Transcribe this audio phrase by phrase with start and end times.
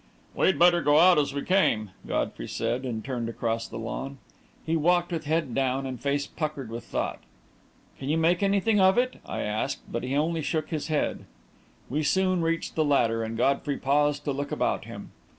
[0.33, 4.17] "We'd better go out as we came," Godfrey said, and turned across the lawn.
[4.65, 7.19] He walked with head down and face puckered with thought.
[7.99, 11.25] "Can you make anything of it?" I asked, but he only shook his head.
[11.87, 15.11] We soon reached the ladder, and Godfrey paused to look about him.